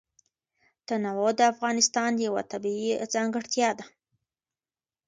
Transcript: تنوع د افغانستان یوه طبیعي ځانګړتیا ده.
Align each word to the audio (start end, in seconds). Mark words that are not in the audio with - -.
تنوع 0.87 1.29
د 1.37 1.41
افغانستان 1.53 2.11
یوه 2.27 2.41
طبیعي 2.51 2.91
ځانګړتیا 3.13 3.69
ده. 3.77 3.85